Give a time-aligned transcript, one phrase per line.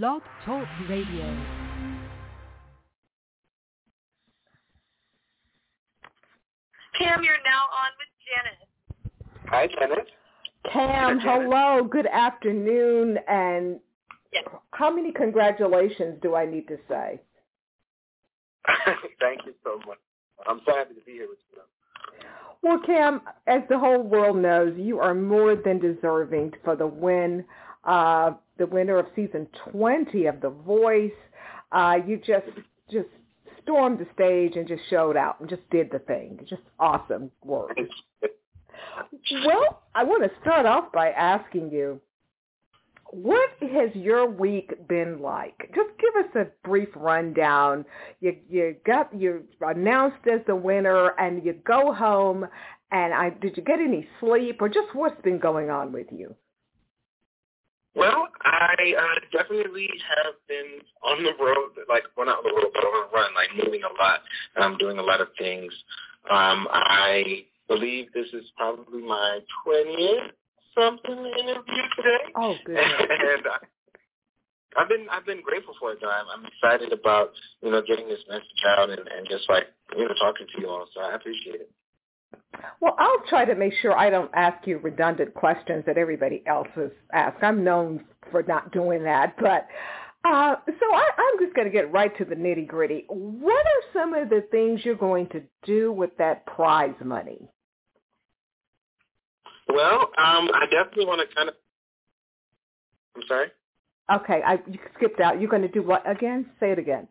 [0.00, 1.36] Blog Talk Radio.
[6.98, 9.48] Pam, you're now on with Janice.
[9.48, 10.08] Hi, Janice.
[10.70, 11.22] Cam, Hi, Janice.
[11.24, 13.80] hello, good afternoon, and
[14.32, 14.44] Yes.
[14.72, 17.20] how many congratulations do I need to say?
[19.20, 19.98] Thank you so much.
[20.46, 21.60] I'm so happy to be here with you.
[22.62, 27.44] Well, Cam, as the whole world knows, you are more than deserving for the win,
[27.84, 31.10] uh, the winner of season 20 of The Voice.
[31.70, 32.46] Uh, you just
[32.90, 33.08] just
[33.62, 36.38] stormed the stage and just showed out and just did the thing.
[36.48, 37.76] Just awesome work.
[39.46, 42.00] Well, I want to start off by asking you,
[43.12, 45.70] what has your week been like?
[45.74, 47.84] Just give us a brief rundown.
[48.20, 52.46] You you got you announced as the winner, and you go home.
[52.90, 56.34] And I did you get any sleep, or just what's been going on with you?
[57.94, 62.72] Well, I uh, definitely have been on the road, like, well, not on the road,
[62.72, 64.20] but on a run, like moving a lot.
[64.56, 65.72] I'm doing a lot of things.
[66.30, 70.30] Um, I believe this is probably my 20th
[70.74, 72.32] something interview today.
[72.36, 72.76] Oh, good.
[72.78, 73.58] and I,
[74.76, 75.98] I've been I've been grateful for it.
[76.00, 76.08] Though.
[76.10, 79.64] I'm, I'm excited about you know getting this message out and, and just like
[79.96, 80.86] you know talking to you all.
[80.94, 81.70] So I appreciate it.
[82.80, 86.68] Well, I'll try to make sure I don't ask you redundant questions that everybody else
[86.74, 87.42] has asked.
[87.42, 89.66] I'm known for not doing that, but
[90.24, 93.04] uh, so I, I'm just going to get right to the nitty gritty.
[93.08, 97.48] What are some of the things you're going to do with that prize money?
[99.68, 101.54] Well, um, I definitely want to kind of.
[103.16, 103.48] I'm sorry.
[104.12, 105.40] Okay, I you skipped out.
[105.40, 106.50] You're going to do what again?
[106.60, 107.08] Say it again.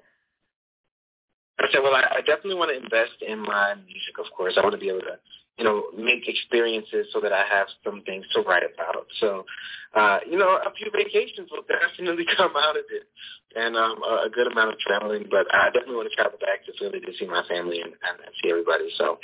[1.63, 4.17] I said, well, I, I definitely want to invest in my music.
[4.19, 5.17] Of course, I want to be able to,
[5.61, 9.05] you know, make experiences so that I have some things to write about.
[9.19, 9.45] So,
[9.93, 13.05] uh, you know, a few vacations will definitely come out of it,
[13.55, 15.27] and um, a, a good amount of traveling.
[15.29, 18.17] But I definitely want to travel back to Philly to see my family and, and,
[18.25, 18.89] and see everybody.
[18.97, 19.19] So,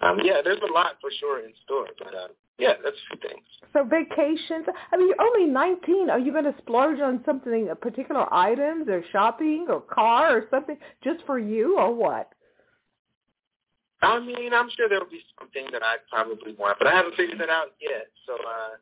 [0.00, 1.88] um, yeah, there's a lot for sure in store.
[1.98, 2.28] But uh,
[2.60, 3.42] yeah, that's a few things.
[3.72, 4.70] So vacations.
[4.92, 6.08] I mean, you're only 19.
[6.08, 10.46] Are you going to splurge on something, uh, particular items, or shopping, or car, or
[10.52, 12.30] something, just for you, or what?
[14.02, 17.38] I mean, I'm sure there'll be something that I probably want, but I haven't figured
[17.40, 18.06] that out yet.
[18.26, 18.76] So uh,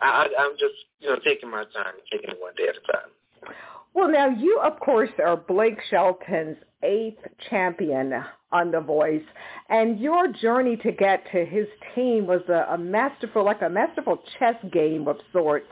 [0.00, 3.56] I, I'm just, you know, taking my time taking it one day at a time.
[3.94, 8.12] Well, now you, of course, are Blake Shelton's eighth champion
[8.52, 9.24] on The Voice,
[9.68, 14.22] and your journey to get to his team was a, a masterful, like a masterful
[14.38, 15.68] chess game of sorts.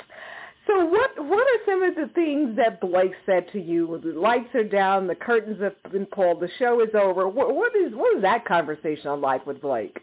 [0.69, 3.99] So what what are some of the things that Blake said to you?
[4.05, 7.27] The lights are down, the curtains have been pulled, the show is over.
[7.27, 9.99] What, what is what is that conversation like with Blake?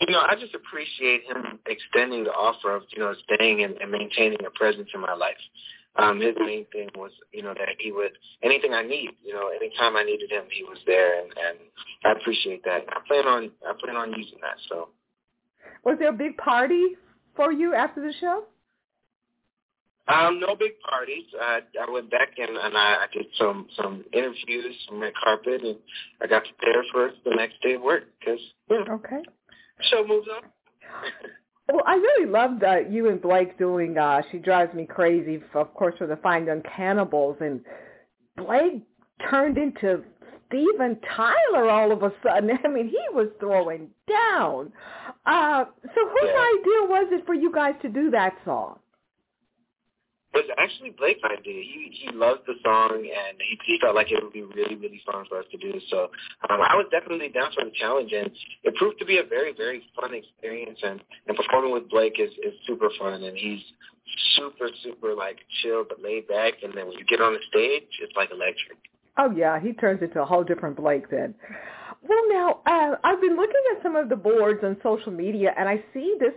[0.00, 3.90] You know, I just appreciate him extending the offer of, you know, staying and, and
[3.90, 5.36] maintaining a presence in my life.
[5.96, 8.12] Um, his main thing was, you know, that he would
[8.42, 11.58] anything I need, you know, anytime I needed him, he was there, and, and
[12.04, 12.84] I appreciate that.
[12.88, 14.56] I plan on I plan on using that.
[14.68, 14.90] So,
[15.84, 16.96] Was there a big party
[17.34, 18.44] for you after the show?
[20.12, 21.24] Um, no big parties.
[21.40, 25.62] I I went back and, and I, I did some some interviews, some red carpet,
[25.62, 25.76] and
[26.20, 29.22] I got prepared for the next day of work because know, Okay.
[29.90, 30.42] show moves on.
[31.72, 35.72] Well, I really loved uh, you and Blake doing uh She Drives Me Crazy, of
[35.74, 37.36] course, for the Fine Young Cannibals.
[37.40, 37.60] And
[38.36, 38.82] Blake
[39.30, 40.02] turned into
[40.48, 42.50] Steven Tyler all of a sudden.
[42.64, 44.72] I mean, he was throwing down.
[45.26, 46.50] Uh, so whose Yeah.
[46.58, 48.80] idea was it for you guys to do that song?
[50.32, 51.58] It was actually Blake's idea.
[51.58, 55.02] He he loved the song and he, he felt like it would be really really
[55.04, 55.74] fun for us to do.
[55.90, 56.10] So
[56.48, 58.30] um, I was definitely down for the challenge, and
[58.62, 60.78] it proved to be a very very fun experience.
[60.82, 63.60] And and performing with Blake is is super fun, and he's
[64.36, 66.62] super super like chill but laid back.
[66.62, 68.78] And then when you get on the stage, it's like electric.
[69.18, 71.34] Oh yeah, he turns into a whole different Blake then.
[72.06, 75.68] Well, now uh, I've been looking at some of the boards on social media, and
[75.68, 76.32] I see this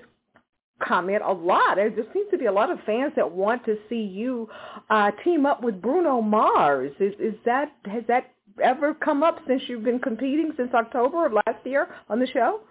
[0.82, 1.76] comment a lot.
[1.76, 4.50] There just seems to be a lot of fans that want to see you
[4.90, 6.92] uh, team up with Bruno Mars.
[7.00, 8.32] Is is that has that
[8.64, 12.62] ever come up since you've been competing since October of last year on the show?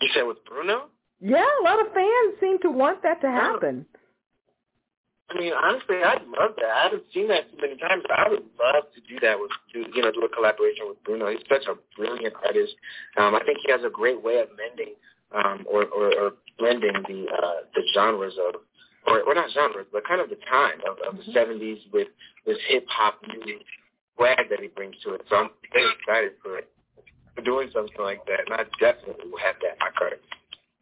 [0.00, 0.88] You said with Bruno?
[1.20, 3.86] Yeah, a lot of fans seem to want that to happen.
[5.30, 6.68] I mean, honestly, I'd love that.
[6.68, 9.50] I haven't seen that too many times, but I would love to do that with,
[9.72, 11.30] do, you know, do a collaboration with Bruno.
[11.30, 12.74] He's such a brilliant artist.
[13.16, 14.94] Um, I think he has a great way of mending
[15.34, 18.60] um, or, or, or blending the uh, the genres of,
[19.06, 22.08] or, or not genres, but kind of the time of, of the '70s with
[22.46, 23.58] this hip hop new
[24.16, 25.22] swag that he brings to it.
[25.28, 26.70] So I'm very excited for it,
[27.34, 30.18] for doing something like that, and I definitely will have that in my card.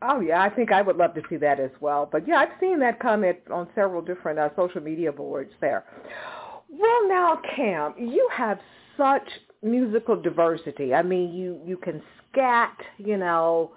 [0.02, 2.08] Oh yeah, I think I would love to see that as well.
[2.10, 5.84] But yeah, I've seen that comment on several different uh, social media boards there.
[6.70, 8.58] Well, now Cam, you have
[8.96, 9.28] such
[9.62, 10.94] musical diversity.
[10.94, 12.02] I mean, you you can
[12.32, 13.72] scat, you know,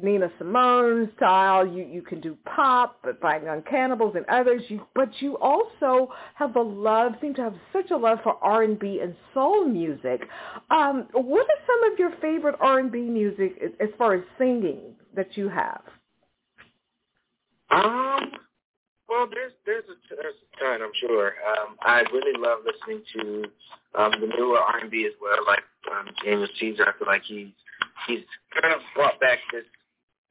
[0.00, 1.66] Nina Simone style.
[1.66, 4.62] You you can do pop, but Fine Young Cannibals and others.
[4.68, 8.62] You but you also have a love, seem to have such a love for R
[8.62, 10.22] and B and soul music.
[10.70, 14.94] Um, what are some of your favorite R and B music as far as singing
[15.14, 15.82] that you have?
[17.70, 18.32] Um.
[19.08, 21.34] Well, there's there's a, there's a ton, I'm sure.
[21.46, 23.44] Um, I really love listening to
[23.94, 25.62] um, the newer R&B as well, like
[25.92, 26.84] um, Daniel Caesar.
[26.88, 27.52] I feel like he's
[28.06, 28.24] he's
[28.58, 29.64] kind of brought back this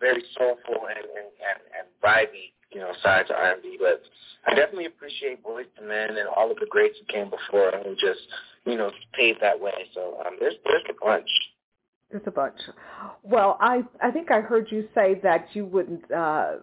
[0.02, 3.78] very soulful and and and, and vibey, you know, side to R&B.
[3.80, 4.02] But
[4.46, 7.86] I definitely appreciate Boyz II Men and all of the greats who came before and
[7.86, 8.22] who just
[8.66, 9.88] you know paved that way.
[9.94, 11.30] So um, there's there's a bunch.
[12.10, 12.56] There's a bunch.
[13.24, 16.56] Well, I I think I heard you say that you wouldn't uh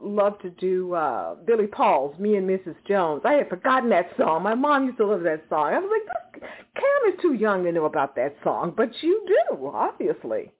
[0.00, 2.76] love to do uh Billy Paul's "Me and Mrs.
[2.86, 4.42] Jones." I had forgotten that song.
[4.42, 5.72] My mom used to love that song.
[5.72, 6.42] I was like,
[6.74, 10.50] Cam is too young to know about that song, but you do, obviously.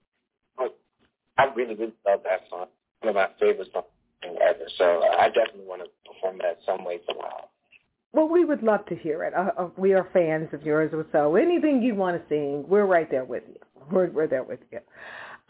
[1.39, 2.67] I really, really love that song.
[3.01, 3.87] One of my favorite songs
[4.25, 4.65] ever.
[4.79, 7.49] So uh, I definitely want to perform that some way, somehow.
[8.13, 9.35] Well, we would love to hear it.
[9.35, 13.11] Uh, uh, we are fans of yours, so anything you want to sing, we're right
[13.11, 13.57] there with you.
[13.91, 14.79] We're, we're there with you.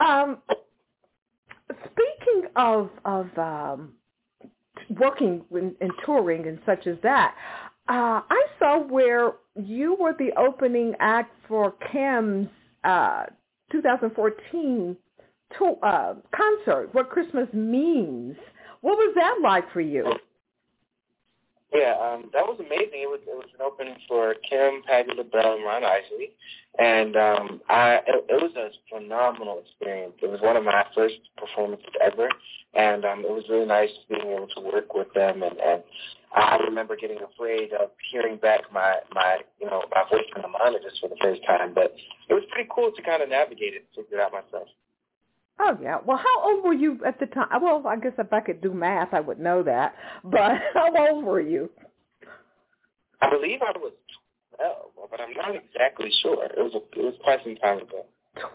[0.04, 0.38] Um,
[1.70, 3.92] speaking of of um,
[4.98, 7.34] working and, touring and such as that,
[7.88, 12.48] uh, I saw where you were the opening act for Kem's
[12.82, 13.24] uh,
[13.70, 14.96] 2014
[15.58, 18.36] to, uh, concert, what Christmas means.
[18.80, 20.12] What was that like for you?
[21.74, 23.02] Yeah, um, that was amazing.
[23.02, 26.30] It was it was an opening for Kem, Patti LaBelle, and Ron Isley,
[26.78, 30.14] and um, I it, it was a phenomenal experience.
[30.22, 32.28] It was one of my first performances ever,
[32.74, 35.42] and um, it was really nice being able to work with them.
[35.42, 35.82] And, and
[36.30, 40.54] I remember getting afraid of hearing back my my you know my voice from the
[40.54, 41.90] monitors for the first time, but
[42.28, 44.68] it was pretty cool to kind of navigate it figure it out myself.
[45.60, 45.98] Oh yeah.
[46.04, 47.48] Well, how old were you at the time?
[47.62, 49.94] Well, I guess if I could do math, I would know that.
[50.24, 51.70] But how old were you?
[53.22, 53.92] I believe I was
[54.56, 56.44] twelve, but I'm not exactly sure.
[56.44, 58.04] It was a, it was quite some time ago.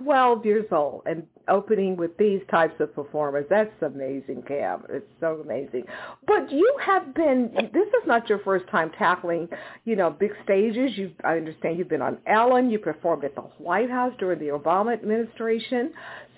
[0.04, 3.46] 12 years old and opening with these types of performers.
[3.50, 4.84] That's amazing, Cam.
[4.90, 5.86] It's so amazing.
[6.28, 9.48] But you have been, this is not your first time tackling,
[9.86, 10.98] you know, big stages.
[10.98, 12.70] You, I understand you've been on Ellen.
[12.70, 15.94] You performed at the White House during the Obama administration.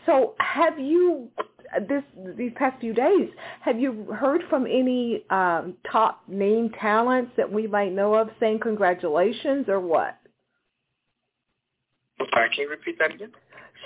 [0.05, 1.29] So have you,
[1.87, 2.03] this
[2.37, 3.29] these past few days,
[3.61, 8.59] have you heard from any um, top name talents that we might know of saying
[8.61, 10.17] congratulations or what?
[12.19, 13.31] I'm sorry, can you repeat that again?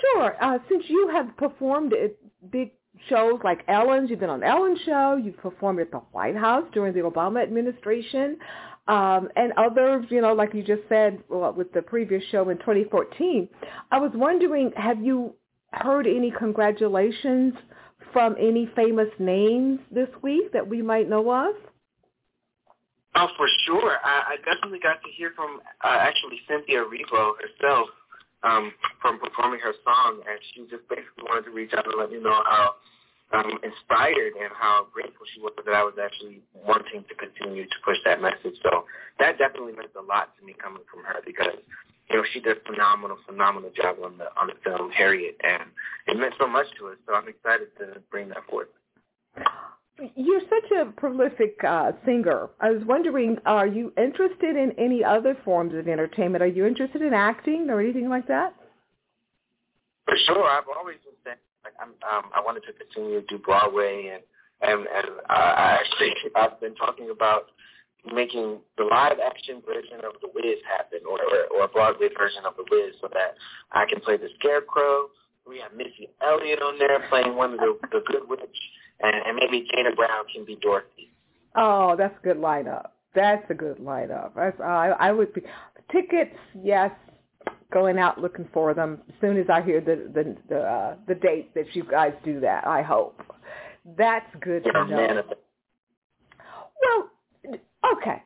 [0.00, 0.36] Sure.
[0.42, 2.16] Uh, since you have performed at
[2.50, 2.72] big
[3.08, 6.92] shows like Ellen's, you've been on Ellen's show, you've performed at the White House during
[6.92, 8.38] the Obama administration,
[8.88, 12.58] um, and others, you know, like you just said well, with the previous show in
[12.58, 13.48] 2014.
[13.90, 15.34] I was wondering, have you
[15.82, 17.54] heard any congratulations
[18.12, 21.54] from any famous names this week that we might know of?
[23.14, 23.96] Oh, for sure.
[24.04, 27.88] I, I definitely got to hear from uh, actually Cynthia Erivo herself
[28.42, 32.10] um, from performing her song, and she just basically wanted to reach out and let
[32.10, 32.74] me know how
[33.32, 37.76] um, inspired and how grateful she was that I was actually wanting to continue to
[37.84, 38.54] push that message.
[38.62, 38.84] So
[39.18, 41.58] that definitely meant a lot to me coming from her because
[42.10, 45.64] you know she did a phenomenal, phenomenal job on the on the film Harriet, and
[46.06, 46.96] it meant so much to us.
[47.06, 48.68] So I'm excited to bring that forth.
[50.14, 52.50] You're such a prolific uh, singer.
[52.60, 56.42] I was wondering, are you interested in any other forms of entertainment?
[56.42, 58.54] Are you interested in acting or anything like that?
[60.04, 60.44] For sure.
[60.44, 61.05] I've always been saying like
[61.86, 64.22] I'm, um, I wanted to continue to do Broadway, and
[64.62, 67.50] and and uh, I actually I've been talking about
[68.12, 71.18] making the live action version of The Wiz happen, or
[71.54, 73.34] or, a Broadway version of The Wiz, so that
[73.72, 75.08] I can play the Scarecrow.
[75.46, 78.58] We have Missy Elliott on there playing one of the the Good Witch
[79.00, 81.12] and, and maybe Jada Brown can be Dorothy.
[81.54, 82.88] Oh, that's a good lineup.
[83.14, 84.32] That's a good lineup.
[84.36, 85.42] That's, I, I would be
[85.90, 86.36] tickets.
[86.62, 86.90] Yes,
[87.72, 91.14] going out looking for them as soon as I hear the the the, uh, the
[91.14, 92.66] date that you guys do that.
[92.66, 93.20] I hope
[93.96, 95.22] that's good to know.
[96.82, 97.58] Well,
[97.92, 98.22] okay.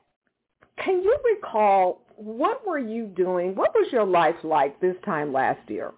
[0.83, 3.55] Can you recall what were you doing?
[3.55, 5.93] What was your life like this time last year?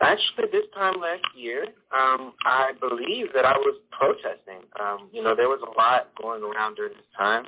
[0.00, 4.68] Actually, this time last year, um, I believe that I was protesting.
[4.78, 7.46] Um, you know, there was a lot going around during this time.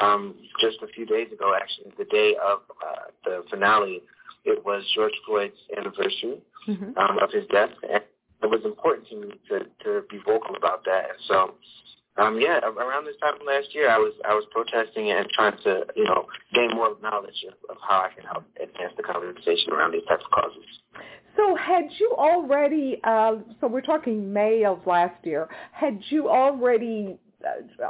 [0.00, 4.02] Um, just a few days ago, actually, the day of uh, the finale,
[4.44, 6.98] it was George Floyd's anniversary mm-hmm.
[6.98, 7.70] um, of his death.
[7.82, 8.02] And
[8.42, 11.10] it was important to me to to be vocal about that.
[11.10, 11.54] And so
[12.18, 15.86] um, yeah, around this time last year, I was I was protesting and trying to
[15.94, 19.92] you know gain more knowledge of, of how I can help advance the conversation around
[19.92, 20.64] these types of causes.
[21.36, 23.00] So had you already?
[23.04, 25.48] Uh, so we're talking May of last year.
[25.70, 27.18] Had you already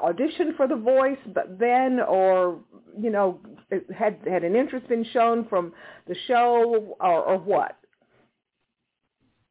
[0.02, 2.60] auditioned for The Voice, but then, or
[2.98, 3.40] you know,
[3.96, 5.72] had had an interest been shown from
[6.06, 7.76] the show, or, or what?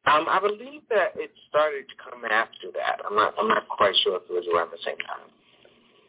[0.06, 3.00] Um, I believe that it started to come after that.
[3.08, 3.34] I'm not.
[3.38, 5.28] I'm not quite sure if it was around the same time.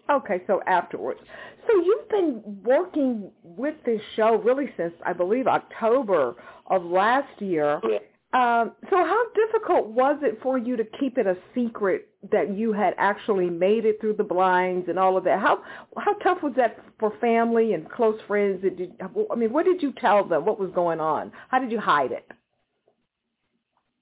[0.09, 1.19] Okay, so afterwards.
[1.67, 6.35] So you've been working with this show really since I believe October
[6.67, 7.79] of last year.
[7.87, 7.99] Yeah.
[8.31, 12.73] Um, so how difficult was it for you to keep it a secret that you
[12.73, 15.39] had actually made it through the blinds and all of that?
[15.39, 15.63] How
[15.97, 18.61] how tough was that for family and close friends?
[18.61, 20.45] Did I mean, what did you tell them?
[20.45, 21.31] What was going on?
[21.49, 22.27] How did you hide it?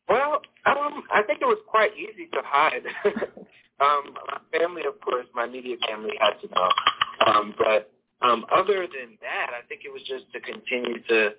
[0.10, 2.84] Well, um, I think it was quite easy to hide.
[3.80, 6.70] um, my family, of course, my immediate family had to know.
[7.26, 7.92] Um, but
[8.22, 11.32] um, other than that, I think it was just to continue to,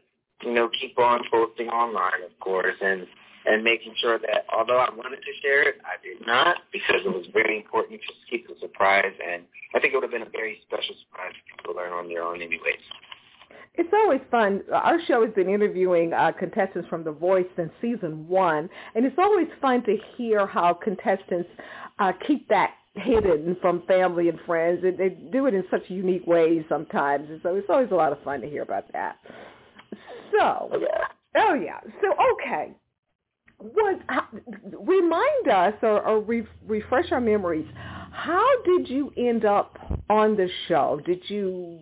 [0.42, 3.06] you know, keep on posting online, of course, and
[3.46, 7.08] and making sure that although I wanted to share it, I did not because it
[7.08, 9.12] was very important to keep the surprise.
[9.26, 9.42] And
[9.74, 12.08] I think it would have been a very special surprise for people to learn on
[12.08, 12.82] their own anyways.
[13.74, 14.62] It's always fun.
[14.72, 19.16] Our show has been interviewing uh, contestants from The Voice since season one, and it's
[19.18, 21.48] always fun to hear how contestants
[22.00, 24.82] uh, keep that hidden from family and friends.
[24.82, 28.12] And they do it in such unique ways sometimes, and so it's always a lot
[28.12, 29.16] of fun to hear about that.
[30.32, 30.70] So,
[31.36, 31.80] oh yeah.
[32.00, 32.72] So okay,
[33.58, 34.00] what?
[34.80, 37.66] Remind us or, or re, refresh our memories.
[38.12, 41.00] How did you end up on the show?
[41.04, 41.80] Did you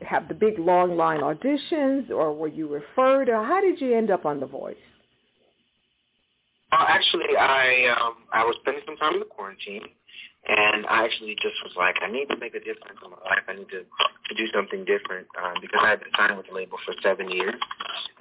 [0.00, 4.10] have the big long line auditions, or were you referred, or how did you end
[4.10, 4.76] up on The Voice?
[6.72, 9.82] Uh, actually, I um, I was spending some time in the quarantine,
[10.46, 13.44] and I actually just was like, I need to make a difference in my life.
[13.48, 16.54] I need to to do something different um, because I had been signed with the
[16.54, 17.56] label for seven years,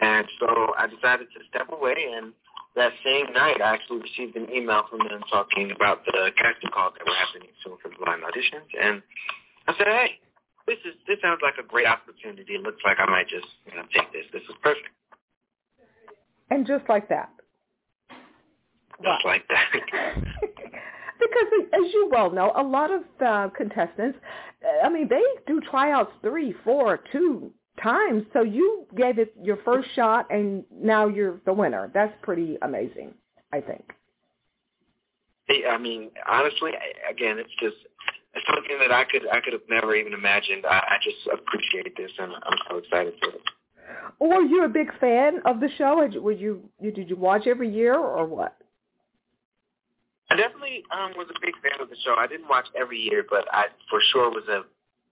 [0.02, 1.96] and so I decided to step away.
[2.16, 2.34] And
[2.76, 6.94] that same night, I actually received an email from them talking about the casting calls
[6.98, 9.02] that were happening soon for the blind auditions, and
[9.68, 10.20] I said, hey,
[10.68, 12.56] this is this sounds like a great opportunity.
[12.56, 14.26] It looks like I might just you know take this.
[14.32, 14.88] This is perfect.
[16.52, 17.30] And just like that.
[19.02, 19.68] Just like that.
[21.20, 24.18] because as you well know, a lot of uh, contestants,
[24.84, 27.52] I mean, they do tryouts three, four, two
[27.82, 28.24] times.
[28.34, 31.92] So you gave it your first shot, and now you're the winner.
[31.94, 33.14] That's pretty amazing,
[33.52, 33.84] I think.
[35.70, 36.72] I mean, honestly,
[37.10, 37.76] again, it's just
[38.34, 40.66] it's something that I could I could have never even imagined.
[40.66, 43.42] I, I just appreciate this, and I'm so excited for it.
[44.20, 46.08] Or you're a big fan of the show?
[46.16, 48.56] Would you, you did you watch every year or what?
[50.34, 52.16] I definitely um, was a big fan of the show.
[52.18, 54.64] I didn't watch every year, but I for sure was a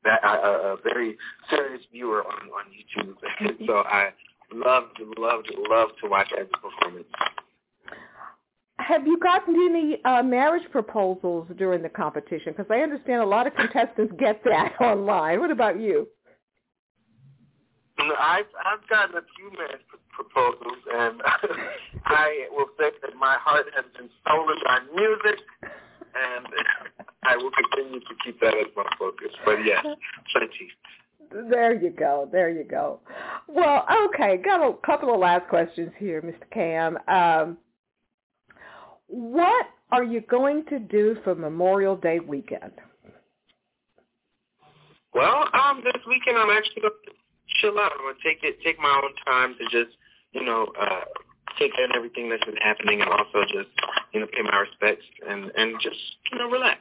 [0.10, 1.18] a, a very
[1.50, 3.16] serious viewer on on YouTube.
[3.68, 4.10] so I
[4.51, 7.08] loved loved loved to watch every performance
[8.92, 12.54] have you gotten any uh, marriage proposals during the competition?
[12.56, 15.40] Because I understand a lot of contestants get that online.
[15.40, 16.08] What about you?
[18.17, 19.81] I've I've gotten a few marriage
[20.12, 21.22] proposals, and
[22.05, 26.48] I will say that my heart has been stolen by music, and
[27.24, 29.31] I will continue to keep that as my focus.
[29.46, 29.86] But yes,
[30.31, 31.50] plenty.
[31.50, 32.27] There you go.
[32.31, 33.00] There you go.
[33.48, 34.38] Well, okay.
[34.38, 36.50] Got a couple of last questions here, Mr.
[36.51, 36.98] Cam.
[37.08, 37.58] Um,
[39.08, 42.72] what are you going to do for Memorial Day weekend?
[45.13, 47.11] Well, um, this weekend I'm actually going to
[47.62, 47.94] chill out.
[47.94, 49.96] I'm to take it, take my own time to just,
[50.34, 51.06] you know, uh,
[51.60, 53.70] take in everything that's been happening, and also just,
[54.13, 56.00] you know, pay my respects and and just,
[56.32, 56.80] you know, relax.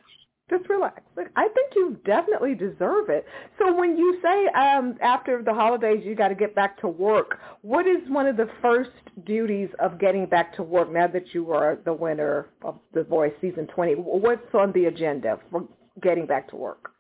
[0.48, 1.00] Just relax.
[1.36, 3.24] I think you definitely deserve it.
[3.56, 7.38] So when you say um, after the holidays you got to get back to work,
[7.62, 8.90] what is one of the first
[9.24, 13.32] duties of getting back to work now that you are the winner of The Voice
[13.40, 13.92] season 20?
[13.94, 15.68] What's on the agenda for
[16.02, 16.90] getting back to work?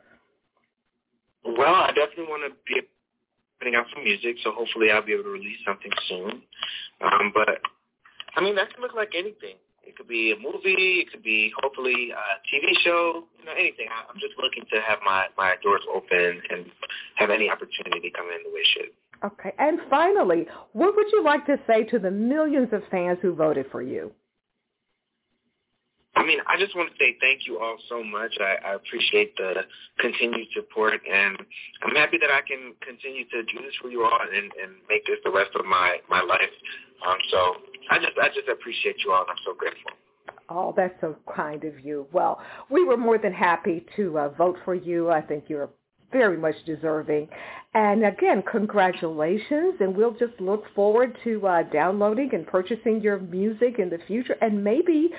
[1.44, 2.82] Well, I definitely want to be
[3.60, 6.42] putting out some music, so hopefully I'll be able to release something soon.
[7.04, 7.60] Um, but
[8.34, 9.56] I mean, that can look like anything.
[9.84, 11.04] It could be a movie.
[11.04, 13.24] It could be hopefully a TV show.
[13.38, 13.88] You know, anything.
[13.90, 16.66] I'm just looking to have my my doors open and
[17.16, 18.90] have any opportunity come in the way should.
[19.24, 19.52] Okay.
[19.58, 23.66] And finally, what would you like to say to the millions of fans who voted
[23.70, 24.12] for you?
[26.20, 28.36] I mean, I just want to say thank you all so much.
[28.40, 29.64] I, I appreciate the
[29.98, 31.38] continued support, and
[31.82, 35.06] I'm happy that I can continue to do this for you all and, and make
[35.06, 36.52] this the rest of my my life.
[37.08, 37.54] Um, so
[37.90, 39.92] I just I just appreciate you all, and I'm so grateful.
[40.50, 42.06] Oh, that's so kind of you.
[42.12, 45.08] Well, we were more than happy to uh, vote for you.
[45.10, 45.70] I think you're
[46.12, 47.28] very much deserving.
[47.72, 53.78] And again, congratulations, and we'll just look forward to uh, downloading and purchasing your music
[53.78, 55.10] in the future, and maybe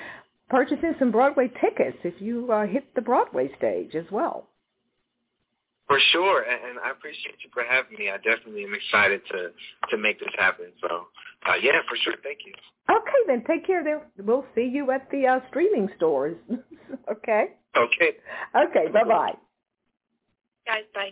[0.52, 4.50] purchasing some Broadway tickets if you uh, hit the Broadway stage as well.
[5.88, 8.10] For sure, and I appreciate you for having me.
[8.10, 9.52] I definitely am excited to
[9.90, 10.68] to make this happen.
[10.80, 11.08] So,
[11.46, 12.14] uh, yeah, for sure.
[12.24, 12.54] Thank you.
[12.90, 13.84] Okay, then take care.
[13.84, 16.38] There, we'll see you at the uh, streaming stores.
[17.12, 17.46] okay.
[17.76, 18.12] Okay.
[18.56, 18.92] Okay.
[18.94, 19.34] Bye bye.
[20.66, 21.12] Guys, bye.